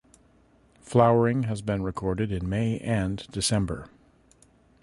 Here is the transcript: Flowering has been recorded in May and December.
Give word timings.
Flowering 0.79 1.43
has 1.43 1.61
been 1.61 1.83
recorded 1.83 2.31
in 2.31 2.49
May 2.49 2.79
and 2.79 3.17
December. 3.29 3.87